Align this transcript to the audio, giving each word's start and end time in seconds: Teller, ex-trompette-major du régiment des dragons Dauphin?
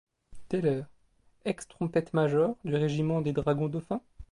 Teller, 0.49 0.85
ex-trompette-major 1.45 2.55
du 2.65 2.73
régiment 2.75 3.21
des 3.21 3.33
dragons 3.33 3.67
Dauphin? 3.69 4.01